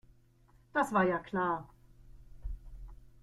[0.73, 1.69] Das war ja klar.